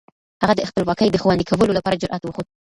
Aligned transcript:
هغه 0.41 0.53
د 0.55 0.61
خپلواکۍ 0.69 1.07
د 1.11 1.17
خوندي 1.21 1.45
کولو 1.49 1.77
لپاره 1.77 1.99
جرئت 2.01 2.21
وښود. 2.23 2.47